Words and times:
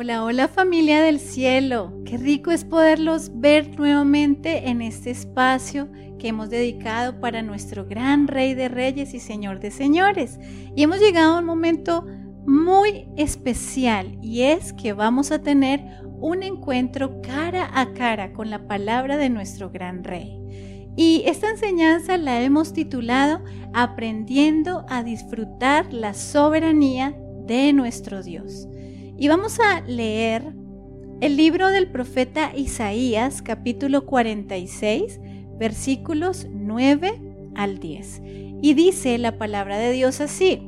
Hola, 0.00 0.22
hola 0.22 0.46
familia 0.46 1.02
del 1.02 1.18
cielo. 1.18 1.92
Qué 2.04 2.18
rico 2.18 2.52
es 2.52 2.64
poderlos 2.64 3.32
ver 3.34 3.76
nuevamente 3.76 4.68
en 4.68 4.80
este 4.80 5.10
espacio 5.10 5.88
que 6.20 6.28
hemos 6.28 6.50
dedicado 6.50 7.18
para 7.18 7.42
nuestro 7.42 7.84
gran 7.84 8.28
Rey 8.28 8.54
de 8.54 8.68
Reyes 8.68 9.12
y 9.12 9.18
Señor 9.18 9.58
de 9.58 9.72
Señores. 9.72 10.38
Y 10.76 10.84
hemos 10.84 11.00
llegado 11.00 11.34
a 11.34 11.38
un 11.40 11.46
momento 11.46 12.06
muy 12.46 13.08
especial 13.16 14.16
y 14.22 14.42
es 14.42 14.72
que 14.72 14.92
vamos 14.92 15.32
a 15.32 15.42
tener 15.42 15.84
un 16.20 16.44
encuentro 16.44 17.20
cara 17.20 17.68
a 17.74 17.92
cara 17.92 18.32
con 18.32 18.50
la 18.50 18.68
palabra 18.68 19.16
de 19.16 19.30
nuestro 19.30 19.68
gran 19.68 20.04
Rey. 20.04 20.38
Y 20.96 21.24
esta 21.26 21.50
enseñanza 21.50 22.18
la 22.18 22.40
hemos 22.40 22.72
titulado 22.72 23.42
Aprendiendo 23.74 24.86
a 24.88 25.02
disfrutar 25.02 25.92
la 25.92 26.14
soberanía 26.14 27.16
de 27.48 27.72
nuestro 27.72 28.22
Dios. 28.22 28.68
Y 29.20 29.26
vamos 29.26 29.58
a 29.58 29.80
leer 29.80 30.54
el 31.20 31.36
libro 31.36 31.66
del 31.70 31.90
profeta 31.90 32.52
Isaías, 32.54 33.42
capítulo 33.42 34.06
46, 34.06 35.18
versículos 35.58 36.46
9 36.52 37.20
al 37.56 37.80
10. 37.80 38.22
Y 38.62 38.74
dice 38.74 39.18
la 39.18 39.36
palabra 39.36 39.76
de 39.76 39.90
Dios 39.90 40.20
así, 40.20 40.62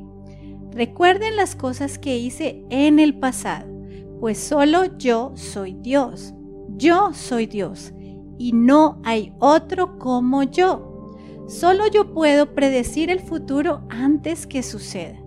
recuerden 0.71 1.37
las 1.37 1.55
cosas 1.55 1.97
que 1.97 2.17
hice 2.17 2.65
en 2.69 2.99
el 2.99 3.17
pasado, 3.17 3.71
pues 4.19 4.37
solo 4.37 4.97
yo 4.97 5.31
soy 5.35 5.77
Dios, 5.79 6.33
yo 6.75 7.13
soy 7.13 7.45
Dios, 7.45 7.93
y 8.37 8.51
no 8.51 9.01
hay 9.05 9.31
otro 9.39 9.97
como 9.97 10.43
yo. 10.43 11.13
Solo 11.47 11.87
yo 11.87 12.13
puedo 12.13 12.53
predecir 12.53 13.09
el 13.11 13.21
futuro 13.21 13.83
antes 13.89 14.45
que 14.45 14.61
suceda 14.61 15.20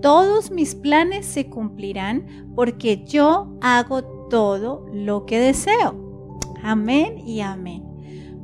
todos 0.00 0.50
mis 0.50 0.74
planes 0.74 1.26
se 1.26 1.48
cumplirán 1.48 2.52
porque 2.54 3.04
yo 3.04 3.56
hago 3.60 4.02
todo 4.28 4.86
lo 4.92 5.26
que 5.26 5.38
deseo. 5.40 6.40
Amén 6.62 7.18
y 7.26 7.40
amén. 7.40 7.84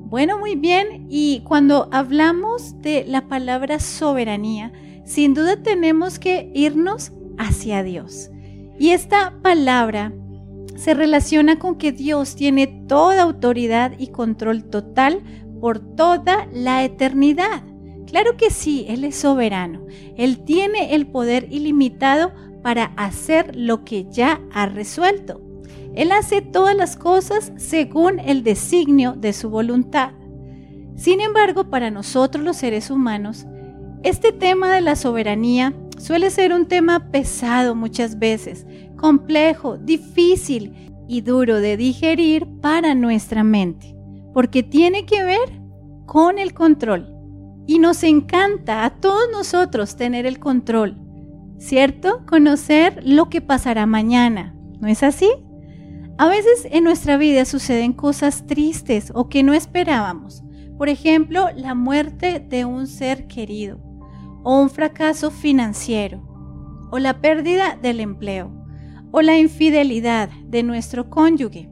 Bueno, 0.07 0.39
muy 0.39 0.55
bien. 0.55 1.07
Y 1.11 1.43
cuando 1.45 1.89
hablamos 1.91 2.81
de 2.81 3.05
la 3.07 3.29
palabra 3.29 3.81
soberanía, 3.81 4.73
sin 5.05 5.35
duda 5.35 5.63
tenemos 5.63 6.19
que 6.19 6.51
irnos 6.55 7.13
hacia 7.39 7.83
Dios. 7.83 8.31
Y 8.79 8.91
esta 8.91 9.35
palabra 9.43 10.13
se 10.77 10.95
relaciona 10.95 11.59
con 11.59 11.77
que 11.77 11.93
Dios 11.93 12.35
tiene 12.37 12.67
toda 12.89 13.23
autoridad 13.23 13.93
y 13.99 14.09
control 14.09 14.65
total 14.65 15.23
por 15.61 15.79
toda 15.79 16.47
la 16.53 16.85
eternidad. 16.85 17.63
Claro 18.15 18.37
que 18.37 18.51
sí, 18.51 18.87
Él 18.89 19.03
es 19.03 19.17
soberano. 19.17 19.81
Él 20.17 20.45
tiene 20.45 20.95
el 20.95 21.09
poder 21.09 21.49
ilimitado 21.51 22.31
para 22.63 22.93
hacer 22.97 23.57
lo 23.57 23.85
que 23.85 24.07
ya 24.09 24.41
ha 24.53 24.67
resuelto. 24.67 25.41
Él 25.97 26.13
hace 26.13 26.41
todas 26.41 26.77
las 26.77 26.95
cosas 26.95 27.51
según 27.57 28.21
el 28.21 28.45
designio 28.45 29.15
de 29.15 29.33
su 29.33 29.51
voluntad. 29.51 30.13
Sin 30.95 31.21
embargo, 31.21 31.71
para 31.71 31.91
nosotros 31.91 32.45
los 32.45 32.57
seres 32.57 32.89
humanos, 32.89 33.47
este 34.05 34.31
tema 34.31 34.73
de 34.73 34.81
la 34.81 34.95
soberanía 34.95 35.75
suele 35.99 36.31
ser 36.31 36.53
un 36.53 36.67
tema 36.67 37.11
pesado 37.11 37.75
muchas 37.75 38.21
veces, 38.21 38.65
complejo, 38.97 39.77
difícil 39.77 40.95
y 41.09 41.23
duro 41.23 41.59
de 41.59 41.77
digerir 41.77 42.47
para 42.61 42.95
nuestra 42.95 43.43
mente, 43.43 43.97
porque 44.33 44.63
tiene 44.63 45.05
que 45.05 45.25
ver 45.25 45.61
con 46.07 46.39
el 46.39 46.55
control. 46.55 47.14
Y 47.67 47.79
nos 47.79 48.03
encanta 48.03 48.85
a 48.85 48.91
todos 48.91 49.25
nosotros 49.33 49.97
tener 49.97 50.27
el 50.27 50.39
control, 50.39 50.99
¿cierto? 51.59 52.25
Conocer 52.27 53.01
lo 53.05 53.31
que 53.31 53.41
pasará 53.41 53.87
mañana, 53.87 54.55
¿no 54.81 54.89
es 54.89 55.03
así? 55.03 55.31
A 56.19 56.29
veces 56.29 56.69
en 56.71 56.85
nuestra 56.85 57.17
vida 57.17 57.45
suceden 57.45 57.93
cosas 57.93 58.47
tristes 58.47 59.11
o 59.15 59.29
que 59.29 59.43
no 59.43 59.53
esperábamos. 59.53 60.45
Por 60.79 60.89
ejemplo, 60.89 61.49
la 61.57 61.75
muerte 61.75 62.39
de 62.39 62.65
un 62.65 62.87
ser 62.87 63.27
querido, 63.27 63.81
o 64.43 64.61
un 64.61 64.71
fracaso 64.71 65.31
financiero, 65.31 66.23
o 66.91 66.99
la 66.99 67.21
pérdida 67.21 67.77
del 67.81 68.01
empleo, 68.01 68.53
o 69.11 69.23
la 69.23 69.39
infidelidad 69.39 70.29
de 70.47 70.63
nuestro 70.63 71.09
cónyuge, 71.11 71.71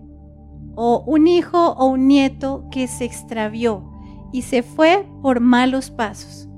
o 0.75 1.05
un 1.07 1.27
hijo 1.27 1.73
o 1.73 1.87
un 1.87 2.09
nieto 2.09 2.65
que 2.71 2.89
se 2.89 3.05
extravió 3.05 3.92
y 4.33 4.43
se 4.43 4.63
fue 4.63 5.07
por 5.23 5.41
malos 5.41 5.91
pasos. 5.91 6.49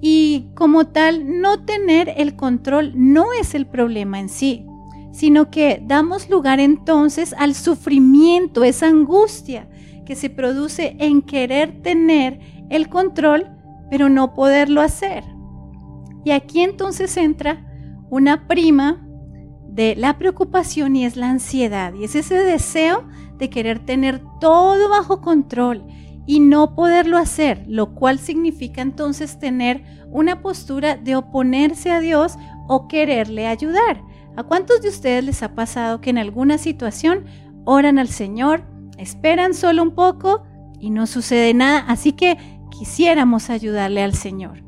Y 0.00 0.50
como 0.54 0.88
tal, 0.88 1.40
no 1.40 1.64
tener 1.64 2.12
el 2.16 2.36
control 2.36 2.92
no 2.94 3.32
es 3.32 3.54
el 3.54 3.66
problema 3.66 4.20
en 4.20 4.28
sí, 4.28 4.66
sino 5.12 5.50
que 5.50 5.82
damos 5.86 6.28
lugar 6.28 6.60
entonces 6.60 7.34
al 7.38 7.54
sufrimiento, 7.54 8.64
esa 8.64 8.88
angustia 8.88 9.68
que 10.04 10.16
se 10.16 10.28
produce 10.28 10.96
en 10.98 11.22
querer 11.22 11.80
tener 11.82 12.40
el 12.68 12.88
control, 12.88 13.46
pero 13.90 14.08
no 14.08 14.34
poderlo 14.34 14.82
hacer. 14.82 15.24
Y 16.24 16.32
aquí 16.32 16.60
entonces 16.60 17.16
entra 17.16 17.64
una 18.10 18.46
prima 18.46 19.06
de 19.68 19.96
la 19.96 20.18
preocupación 20.18 20.96
y 20.96 21.04
es 21.04 21.16
la 21.16 21.30
ansiedad, 21.30 21.94
y 21.94 22.04
es 22.04 22.14
ese 22.14 22.34
deseo 22.34 23.04
de 23.38 23.50
querer 23.50 23.78
tener 23.78 24.22
todo 24.40 24.88
bajo 24.88 25.20
control 25.20 25.84
y 26.26 26.40
no 26.40 26.74
poderlo 26.74 27.18
hacer, 27.18 27.64
lo 27.68 27.94
cual 27.94 28.18
significa 28.18 28.82
entonces 28.82 29.38
tener 29.38 29.84
una 30.10 30.40
postura 30.40 30.96
de 30.96 31.16
oponerse 31.16 31.90
a 31.90 32.00
Dios 32.00 32.36
o 32.66 32.88
quererle 32.88 33.46
ayudar. 33.46 34.02
¿A 34.36 34.42
cuántos 34.42 34.82
de 34.82 34.88
ustedes 34.88 35.24
les 35.24 35.42
ha 35.42 35.54
pasado 35.54 36.00
que 36.00 36.10
en 36.10 36.18
alguna 36.18 36.58
situación 36.58 37.24
oran 37.64 37.98
al 37.98 38.08
Señor, 38.08 38.64
esperan 38.98 39.54
solo 39.54 39.82
un 39.82 39.94
poco 39.94 40.42
y 40.80 40.90
no 40.90 41.06
sucede 41.06 41.54
nada? 41.54 41.84
Así 41.86 42.12
que 42.12 42.38
quisiéramos 42.70 43.50
ayudarle 43.50 44.02
al 44.02 44.14
Señor. 44.14 44.64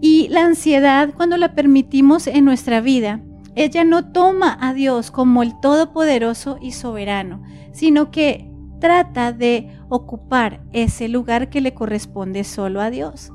Y 0.00 0.28
la 0.28 0.44
ansiedad, 0.44 1.14
cuando 1.16 1.36
la 1.36 1.54
permitimos 1.54 2.26
en 2.26 2.44
nuestra 2.44 2.80
vida, 2.80 3.22
ella 3.54 3.84
no 3.84 4.12
toma 4.12 4.58
a 4.60 4.74
Dios 4.74 5.10
como 5.10 5.42
el 5.42 5.58
Todopoderoso 5.60 6.58
y 6.60 6.72
Soberano, 6.72 7.42
sino 7.72 8.10
que 8.10 8.50
trata 8.80 9.32
de 9.32 9.70
ocupar 9.94 10.64
ese 10.72 11.08
lugar 11.08 11.50
que 11.50 11.60
le 11.60 11.74
corresponde 11.74 12.44
solo 12.44 12.80
a 12.80 12.90
Dios. 12.90 13.30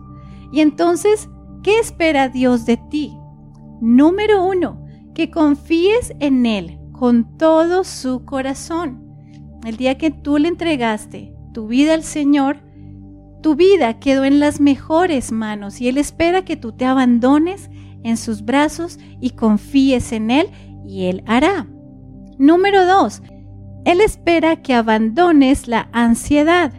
Y 0.51 0.61
entonces, 0.61 1.29
¿qué 1.61 1.79
espera 1.79 2.29
Dios 2.29 2.65
de 2.65 2.77
ti? 2.89 3.15
Número 3.79 4.43
uno, 4.43 4.83
que 5.13 5.29
confíes 5.29 6.13
en 6.19 6.45
Él 6.45 6.79
con 6.91 7.37
todo 7.37 7.83
su 7.83 8.25
corazón. 8.25 9.05
El 9.65 9.77
día 9.77 9.97
que 9.97 10.09
tú 10.09 10.37
le 10.37 10.47
entregaste 10.47 11.35
tu 11.53 11.67
vida 11.67 11.93
al 11.93 12.03
Señor, 12.03 12.57
tu 13.43 13.55
vida 13.55 13.99
quedó 13.99 14.25
en 14.25 14.39
las 14.39 14.59
mejores 14.59 15.31
manos 15.31 15.79
y 15.79 15.87
Él 15.87 15.97
espera 15.97 16.43
que 16.43 16.57
tú 16.57 16.71
te 16.71 16.85
abandones 16.85 17.69
en 18.03 18.17
sus 18.17 18.43
brazos 18.43 18.99
y 19.21 19.31
confíes 19.31 20.11
en 20.11 20.31
Él 20.31 20.49
y 20.85 21.05
Él 21.05 21.23
hará. 21.27 21.67
Número 22.39 22.85
dos, 22.85 23.21
él 23.87 24.01
espera 24.01 24.57
que 24.57 24.73
abandones 24.73 25.69
la 25.69 25.87
ansiedad, 25.93 26.73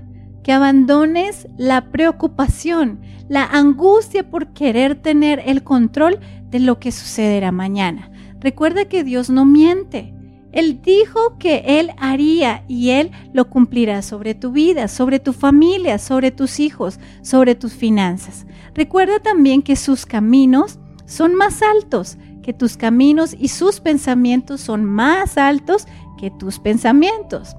que 0.45 0.53
abandones 0.53 1.49
la 1.57 1.91
preocupación, 1.91 3.01
la 3.31 3.45
angustia 3.45 4.29
por 4.29 4.49
querer 4.49 4.95
tener 4.95 5.43
el 5.47 5.65
control 5.65 6.21
de 6.51 6.61
lo 6.61 6.79
que 6.79 6.93
sucederá 6.93 7.51
mañana. 7.51 8.11
Recuerda 8.41 8.91
que 8.91 9.05
Dios 9.05 9.31
no 9.31 9.47
miente. 9.47 10.13
Él 10.53 10.83
dijo 10.83 11.39
que 11.39 11.63
Él 11.81 11.93
haría 11.97 12.65
y 12.69 12.91
Él 12.91 13.11
lo 13.33 13.49
cumplirá 13.49 14.03
sobre 14.03 14.35
tu 14.35 14.53
vida, 14.53 14.87
sobre 14.87 15.19
tu 15.19 15.33
familia, 15.33 15.97
sobre 15.97 16.31
tus 16.31 16.61
hijos, 16.61 17.01
sobre 17.23 17.55
tus 17.55 17.73
finanzas. 17.73 18.47
Recuerda 18.75 19.19
también 19.19 19.63
que 19.63 19.77
sus 19.77 20.05
caminos 20.05 20.79
son 21.07 21.35
más 21.35 21.63
altos, 21.63 22.19
que 22.49 22.55
tus 22.55 22.79
caminos 22.79 23.37
y 23.39 23.49
sus 23.49 23.79
pensamientos 23.79 24.63
son 24.63 24.83
más 24.83 25.37
altos 25.37 25.87
que 26.17 26.31
tus 26.31 26.59
pensamientos. 26.59 27.55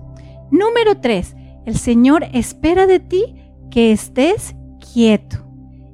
Número 0.50 1.00
3. 1.00 1.36
El 1.68 1.78
Señor 1.78 2.26
espera 2.34 2.88
de 2.88 3.00
ti 3.00 3.36
que 3.70 3.92
estés 3.92 4.56
quieto. 4.92 5.46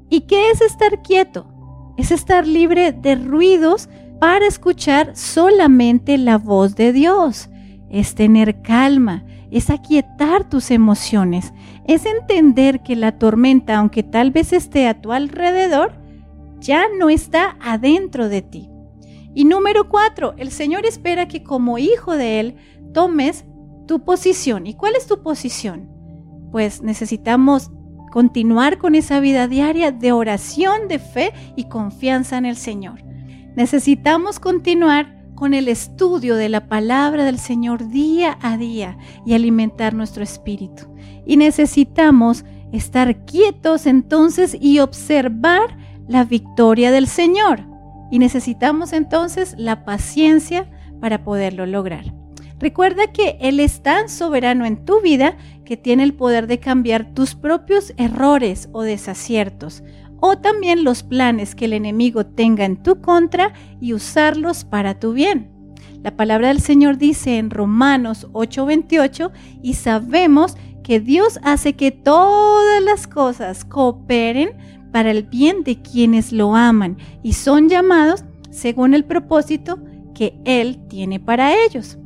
¿Y 0.10 0.22
qué 0.22 0.50
es 0.50 0.62
estar 0.62 1.02
quieto? 1.02 1.46
Es 1.98 2.10
estar 2.10 2.48
libre 2.48 2.94
de 2.94 3.16
ruidos 3.16 3.90
para 4.22 4.48
escuchar 4.48 5.14
solamente 5.18 6.18
la 6.18 6.38
voz 6.38 6.78
de 6.78 6.94
Dios. 6.94 7.50
Es 7.90 8.16
tener 8.16 8.62
calma, 8.62 9.26
es 9.52 9.70
aquietar 9.70 10.48
tus 10.48 10.72
emociones, 10.72 11.54
es 11.86 12.06
entender 12.06 12.82
que 12.82 12.96
la 12.96 13.20
tormenta, 13.20 13.76
aunque 13.76 14.04
tal 14.04 14.32
vez 14.32 14.54
esté 14.54 14.88
a 14.88 15.02
tu 15.02 15.12
alrededor, 15.12 16.00
ya 16.62 16.86
no 16.98 17.10
está 17.10 17.58
adentro 17.60 18.30
de 18.30 18.42
ti. 18.42 18.70
Y 19.36 19.46
número 19.46 19.90
cuatro, 19.90 20.34
el 20.38 20.50
Señor 20.50 20.86
espera 20.86 21.28
que 21.28 21.44
como 21.44 21.78
hijo 21.78 22.16
de 22.16 22.40
Él 22.40 22.56
tomes 22.94 23.46
tu 23.86 24.04
posición. 24.04 24.66
¿Y 24.66 24.74
cuál 24.74 24.96
es 24.96 25.06
tu 25.06 25.22
posición? 25.22 25.90
Pues 26.52 26.82
necesitamos 26.82 27.70
continuar 28.12 28.78
con 28.78 28.96
esa 28.96 29.20
vida 29.20 29.50
diaria 29.50 29.92
de 29.92 30.14
oración, 30.14 30.88
de 30.88 31.00
fe 31.00 31.34
y 31.58 31.66
confianza 31.66 32.38
en 32.38 32.46
el 32.46 32.56
Señor. 32.56 33.04
Necesitamos 33.56 34.40
continuar 34.40 35.16
con 35.36 35.54
el 35.54 35.68
estudio 35.68 36.38
de 36.38 36.48
la 36.48 36.70
palabra 36.70 37.26
del 37.26 37.38
Señor 37.38 37.90
día 37.90 38.38
a 38.42 38.58
día 38.58 38.98
y 39.26 39.34
alimentar 39.34 39.94
nuestro 39.94 40.24
espíritu. 40.24 40.84
Y 41.26 41.36
necesitamos 41.36 42.46
estar 42.72 43.26
quietos 43.26 43.86
entonces 43.86 44.56
y 44.60 44.80
observar 44.80 45.78
la 46.08 46.24
victoria 46.24 46.92
del 46.92 47.08
Señor. 47.08 47.75
Y 48.12 48.20
necesitamos 48.20 48.94
entonces 48.94 49.56
la 49.58 49.86
paciencia 49.86 50.70
para 51.00 51.24
poderlo 51.24 51.66
lograr. 51.66 52.14
Recuerda 52.60 53.12
que 53.12 53.38
Él 53.42 53.60
es 53.60 53.84
tan 53.84 54.10
soberano 54.10 54.66
en 54.66 54.86
tu 54.86 55.02
vida 55.02 55.38
que 55.66 55.78
tiene 55.78 56.04
el 56.04 56.14
poder 56.14 56.48
de 56.48 56.60
cambiar 56.60 57.14
tus 57.14 57.36
propios 57.36 57.94
errores 57.98 58.70
o 58.72 58.84
desaciertos, 58.84 59.84
o 60.22 60.38
también 60.38 60.84
los 60.84 61.04
planes 61.04 61.54
que 61.54 61.66
el 61.66 61.74
enemigo 61.74 62.26
tenga 62.26 62.66
en 62.66 62.82
tu 62.82 63.02
contra 63.02 63.54
y 63.82 63.94
usarlos 63.94 64.64
para 64.64 65.00
tu 65.00 65.14
bien. 65.14 65.52
La 66.02 66.16
palabra 66.16 66.50
del 66.50 66.62
Señor 66.62 66.98
dice 66.98 67.38
en 67.38 67.50
Romanos 67.50 68.28
8:28 68.32 69.32
y 69.62 69.74
sabemos 69.74 70.56
que 70.84 71.00
Dios 71.00 71.40
hace 71.44 71.74
que 71.74 71.92
todas 71.92 72.82
las 72.84 73.08
cosas 73.08 73.66
cooperen 73.66 74.52
para 74.96 75.12
el 75.12 75.24
bien 75.24 75.66
de 75.66 75.82
quienes 75.82 76.32
lo 76.32 76.56
aman 76.56 76.96
y 77.22 77.34
son 77.34 77.68
llamados 77.68 78.24
según 78.50 78.94
el 78.94 79.04
propósito 79.04 79.78
que 80.14 80.40
Él 80.46 80.88
tiene 80.88 81.20
para 81.20 81.54
ellos. 81.66 81.98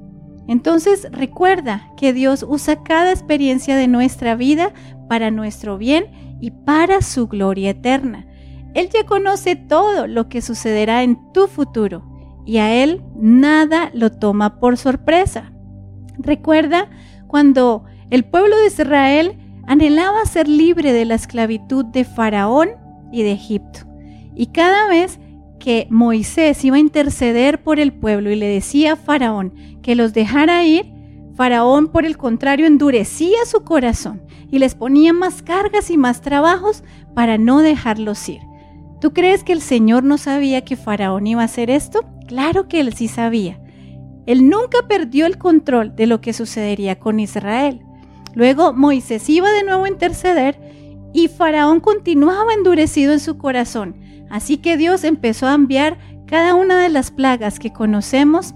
Entonces 0.48 1.08
recuerda 1.12 1.92
que 1.98 2.14
Dios 2.14 2.44
usa 2.50 2.82
cada 2.82 3.12
experiencia 3.12 3.76
de 3.76 3.88
nuestra 3.88 4.34
vida 4.34 4.74
para 5.08 5.30
nuestro 5.30 5.78
bien 5.78 6.06
y 6.42 6.50
para 6.50 7.04
su 7.04 7.28
gloria 7.28 7.70
eterna. 7.70 8.26
Él 8.74 8.90
ya 8.92 9.06
conoce 9.06 9.56
todo 9.56 10.08
lo 10.08 10.28
que 10.28 10.42
sucederá 10.42 11.04
en 11.04 11.32
tu 11.32 11.46
futuro 11.46 12.04
y 12.44 12.58
a 12.58 12.74
Él 12.74 13.04
nada 13.16 13.92
lo 13.94 14.14
toma 14.14 14.60
por 14.60 14.78
sorpresa. 14.78 15.52
Recuerda 16.18 16.90
cuando 17.28 17.84
el 18.10 18.26
pueblo 18.26 18.58
de 18.58 18.66
Israel 18.66 19.38
anhelaba 19.70 20.26
ser 20.26 20.48
libre 20.48 20.94
de 20.94 21.06
la 21.06 21.14
esclavitud 21.14 21.86
de 21.86 22.04
Faraón 22.04 22.70
y 23.12 23.22
de 23.22 23.34
Egipto. 23.34 23.82
Y 24.34 24.48
cada 24.48 24.88
vez 24.90 25.20
que 25.60 25.86
Moisés 25.92 26.66
iba 26.66 26.78
a 26.78 26.80
interceder 26.80 27.62
por 27.62 27.80
el 27.80 27.94
pueblo 27.94 28.32
y 28.32 28.36
le 28.36 28.48
decía 28.48 28.94
a 28.94 28.96
Faraón 28.96 29.54
que 29.84 29.94
los 29.94 30.12
dejara 30.14 30.66
ir, 30.66 30.92
Faraón 31.36 31.90
por 31.90 32.08
el 32.08 32.18
contrario 32.18 32.66
endurecía 32.66 33.38
su 33.46 33.64
corazón 33.64 34.24
y 34.50 34.58
les 34.58 34.74
ponía 34.74 35.14
más 35.14 35.44
cargas 35.44 35.92
y 35.92 35.98
más 35.98 36.22
trabajos 36.22 36.84
para 37.14 37.38
no 37.38 37.60
dejarlos 37.60 38.28
ir. 38.28 38.42
¿Tú 39.00 39.14
crees 39.14 39.44
que 39.44 39.54
el 39.54 39.62
Señor 39.62 40.04
no 40.04 40.18
sabía 40.18 40.66
que 40.66 40.78
Faraón 40.78 41.28
iba 41.28 41.44
a 41.44 41.46
hacer 41.46 41.70
esto? 41.70 42.00
Claro 42.28 42.68
que 42.68 42.80
él 42.80 42.94
sí 42.94 43.08
sabía. 43.08 43.62
Él 44.26 44.50
nunca 44.50 44.80
perdió 44.88 45.28
el 45.28 45.38
control 45.38 45.96
de 45.96 46.08
lo 46.08 46.22
que 46.22 46.34
sucedería 46.34 46.98
con 46.98 47.20
Israel. 47.20 47.86
Luego 48.36 48.74
Moisés 48.74 49.28
iba 49.30 49.52
de 49.52 49.64
nuevo 49.64 49.86
a 49.86 49.90
interceder 49.90 50.60
y 51.14 51.28
Faraón 51.28 51.80
continuaba 51.80 52.54
endurecido 52.54 53.14
en 53.14 53.20
su 53.20 53.38
corazón. 53.38 53.96
Así 54.30 54.58
que 54.58 54.78
Dios 54.78 55.04
empezó 55.04 55.48
a 55.48 55.56
enviar 55.56 55.98
cada 56.28 56.54
una 56.54 56.82
de 56.82 56.90
las 56.90 57.10
plagas 57.12 57.60
que 57.60 57.74
conocemos 57.74 58.54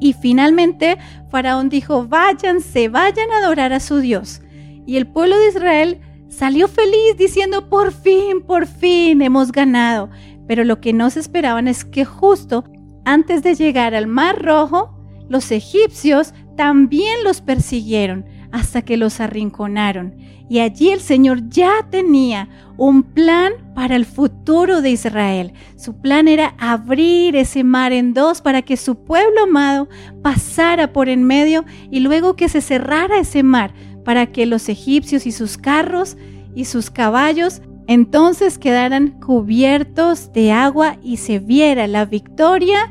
y 0.00 0.12
finalmente 0.12 0.98
Faraón 1.30 1.68
dijo, 1.68 2.06
váyanse, 2.06 2.88
vayan 2.88 3.30
a 3.32 3.38
adorar 3.38 3.72
a 3.72 3.80
su 3.80 3.98
Dios. 3.98 4.42
Y 4.86 4.96
el 4.96 5.06
pueblo 5.06 5.38
de 5.38 5.48
Israel 5.48 6.00
salió 6.28 6.68
feliz 6.68 7.16
diciendo, 7.16 7.68
por 7.68 7.92
fin, 7.92 8.42
por 8.46 8.66
fin 8.66 9.22
hemos 9.22 9.52
ganado. 9.52 10.10
Pero 10.46 10.64
lo 10.64 10.80
que 10.80 10.92
no 10.92 11.10
se 11.10 11.20
esperaban 11.20 11.68
es 11.68 11.84
que 11.84 12.04
justo 12.04 12.64
antes 13.04 13.42
de 13.42 13.54
llegar 13.54 13.94
al 13.94 14.06
Mar 14.06 14.42
Rojo, 14.42 14.97
los 15.28 15.50
egipcios 15.50 16.34
también 16.56 17.22
los 17.24 17.40
persiguieron 17.40 18.24
hasta 18.50 18.82
que 18.82 18.96
los 18.96 19.20
arrinconaron. 19.20 20.14
Y 20.48 20.60
allí 20.60 20.88
el 20.90 21.00
Señor 21.00 21.48
ya 21.50 21.86
tenía 21.90 22.48
un 22.78 23.02
plan 23.02 23.52
para 23.74 23.96
el 23.96 24.06
futuro 24.06 24.80
de 24.80 24.90
Israel. 24.90 25.52
Su 25.76 26.00
plan 26.00 26.26
era 26.26 26.54
abrir 26.58 27.36
ese 27.36 27.64
mar 27.64 27.92
en 27.92 28.14
dos 28.14 28.40
para 28.40 28.62
que 28.62 28.78
su 28.78 29.04
pueblo 29.04 29.42
amado 29.42 29.88
pasara 30.22 30.92
por 30.92 31.10
en 31.10 31.24
medio 31.24 31.64
y 31.90 32.00
luego 32.00 32.34
que 32.34 32.48
se 32.48 32.62
cerrara 32.62 33.18
ese 33.18 33.42
mar 33.42 33.74
para 34.04 34.26
que 34.26 34.46
los 34.46 34.70
egipcios 34.70 35.26
y 35.26 35.32
sus 35.32 35.58
carros 35.58 36.16
y 36.54 36.64
sus 36.64 36.90
caballos 36.90 37.60
entonces 37.86 38.58
quedaran 38.58 39.18
cubiertos 39.20 40.32
de 40.32 40.52
agua 40.52 40.98
y 41.02 41.18
se 41.18 41.38
viera 41.38 41.86
la 41.86 42.04
victoria 42.04 42.90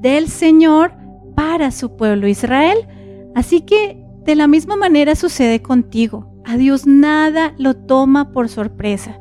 del 0.00 0.28
Señor 0.28 0.92
para 1.40 1.70
su 1.70 1.96
pueblo 1.96 2.28
Israel. 2.28 2.76
Así 3.34 3.62
que 3.62 4.04
de 4.24 4.34
la 4.34 4.46
misma 4.46 4.76
manera 4.76 5.14
sucede 5.14 5.62
contigo. 5.62 6.30
A 6.44 6.58
Dios 6.58 6.86
nada 6.86 7.54
lo 7.56 7.74
toma 7.74 8.30
por 8.30 8.50
sorpresa. 8.50 9.18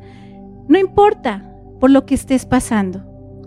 No 0.68 0.78
importa 0.78 1.50
por 1.80 1.90
lo 1.90 2.06
que 2.06 2.16
estés 2.16 2.46
pasando. 2.46 3.06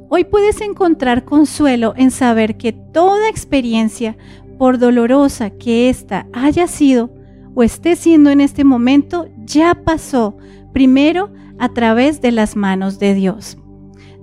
Hoy 0.08 0.24
puedes 0.24 0.62
encontrar 0.62 1.26
consuelo 1.26 1.92
en 1.98 2.10
saber 2.10 2.56
que 2.56 2.72
toda 2.72 3.28
experiencia, 3.28 4.16
por 4.56 4.78
dolorosa 4.78 5.50
que 5.50 5.90
ésta 5.90 6.26
haya 6.32 6.66
sido 6.66 7.12
o 7.54 7.62
esté 7.62 7.94
siendo 7.94 8.30
en 8.30 8.40
este 8.40 8.64
momento, 8.64 9.28
ya 9.44 9.74
pasó 9.74 10.38
primero 10.72 11.30
a 11.58 11.69
través 11.69 12.22
de 12.22 12.32
las 12.32 12.56
manos 12.56 12.98
de 12.98 13.12
Dios. 13.12 13.58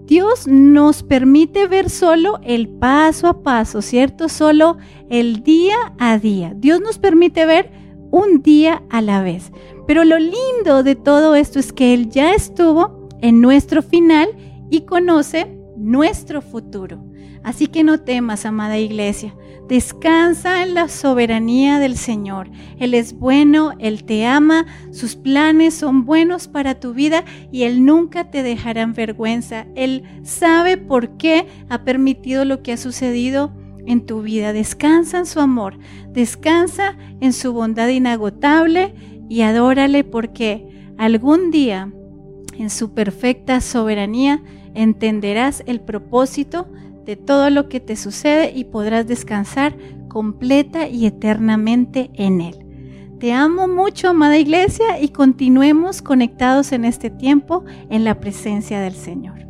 Dios 0.09 0.47
nos 0.47 1.03
permite 1.03 1.67
ver 1.67 1.91
solo 1.91 2.39
el 2.44 2.67
paso 2.67 3.27
a 3.27 3.44
paso, 3.44 3.83
¿cierto? 3.83 4.27
Solo 4.27 4.77
el 5.07 5.44
día 5.44 5.75
a 6.00 6.17
día. 6.17 6.56
Dios 6.56 6.81
nos 6.81 6.97
permite 6.97 7.45
ver 7.45 7.69
un 8.09 8.41
día 8.41 8.81
a 8.89 9.03
la 9.03 9.21
vez. 9.21 9.51
Pero 9.85 10.03
lo 10.06 10.17
lindo 10.17 10.81
de 10.81 10.95
todo 10.95 11.35
esto 11.35 11.59
es 11.59 11.71
que 11.71 11.94
Él 11.94 12.09
ya 12.09 12.33
estuvo 12.33 13.07
en 13.21 13.39
nuestro 13.39 13.83
final 13.83 14.29
y 14.71 14.81
conoce 14.81 15.58
nuestro 15.89 16.44
futuro. 16.44 17.03
Así 17.44 17.65
que 17.65 17.83
no 17.83 18.00
temas, 18.00 18.45
amada 18.45 18.77
iglesia. 18.77 19.33
Descansa 19.68 20.62
en 20.62 20.75
la 20.75 20.88
soberanía 20.88 21.80
del 21.80 21.97
Señor. 21.97 22.51
Él 22.77 22.94
es 22.94 23.13
bueno, 23.13 23.71
Él 23.80 24.03
te 24.03 24.27
ama, 24.27 24.68
sus 24.91 25.15
planes 25.15 25.74
son 25.74 26.06
buenos 26.06 26.47
para 26.47 26.80
tu 26.80 26.94
vida 26.94 27.25
y 27.51 27.63
Él 27.63 27.86
nunca 27.86 28.30
te 28.30 28.44
dejará 28.44 28.83
en 28.83 28.94
vergüenza. 28.94 29.65
Él 29.75 30.03
sabe 30.21 30.77
por 30.77 31.18
qué 31.18 31.47
ha 31.69 31.83
permitido 31.83 32.45
lo 32.45 32.62
que 32.62 32.74
ha 32.74 32.77
sucedido 32.77 33.51
en 33.88 34.06
tu 34.06 34.21
vida. 34.21 34.53
Descansa 34.53 35.18
en 35.18 35.25
su 35.25 35.39
amor, 35.39 35.80
descansa 36.13 36.97
en 37.19 37.33
su 37.33 37.52
bondad 37.52 37.87
inagotable 37.87 38.94
y 39.28 39.42
adórale 39.42 40.04
porque 40.04 40.68
algún 40.99 41.49
día 41.49 41.92
en 42.59 42.69
su 42.69 42.94
perfecta 42.94 43.59
soberanía 43.61 44.44
entenderás 44.81 45.64
el 45.66 45.81
propósito 45.81 46.68
de 47.06 47.16
todo 47.16 47.50
lo 47.50 47.69
que 47.69 47.80
te 47.80 47.95
sucede 47.95 48.52
y 48.56 48.66
podrás 48.66 49.07
descansar 49.07 49.76
completa 50.07 50.88
y 50.88 51.06
eternamente 51.06 52.09
en 52.14 52.42
Él. 52.42 52.66
Te 53.19 53.33
amo 53.33 53.68
mucho, 53.68 54.09
amada 54.09 54.38
iglesia, 54.38 55.02
y 55.02 55.09
continuemos 55.09 56.02
conectados 56.02 56.71
en 56.71 56.86
este 56.86 57.09
tiempo 57.09 57.66
en 57.90 58.06
la 58.06 58.19
presencia 58.19 58.80
del 58.80 58.94
Señor. 58.94 59.48